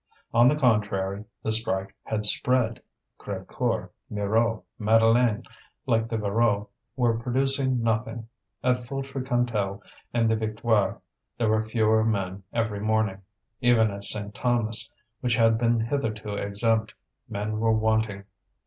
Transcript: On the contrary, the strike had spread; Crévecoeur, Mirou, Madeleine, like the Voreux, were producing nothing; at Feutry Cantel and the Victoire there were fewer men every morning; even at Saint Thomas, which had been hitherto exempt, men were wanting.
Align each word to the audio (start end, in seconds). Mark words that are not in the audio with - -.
On 0.33 0.47
the 0.47 0.55
contrary, 0.55 1.25
the 1.43 1.51
strike 1.51 1.93
had 2.01 2.25
spread; 2.25 2.81
Crévecoeur, 3.19 3.89
Mirou, 4.11 4.63
Madeleine, 4.79 5.43
like 5.85 6.09
the 6.09 6.17
Voreux, 6.17 6.67
were 6.95 7.19
producing 7.19 7.83
nothing; 7.83 8.27
at 8.63 8.77
Feutry 8.87 9.21
Cantel 9.23 9.79
and 10.11 10.27
the 10.27 10.35
Victoire 10.35 10.99
there 11.37 11.49
were 11.49 11.63
fewer 11.63 12.03
men 12.03 12.41
every 12.51 12.79
morning; 12.79 13.21
even 13.59 13.91
at 13.91 14.03
Saint 14.03 14.33
Thomas, 14.33 14.89
which 15.19 15.35
had 15.35 15.59
been 15.59 15.79
hitherto 15.81 16.33
exempt, 16.33 16.95
men 17.29 17.59
were 17.59 17.71
wanting. 17.71 18.23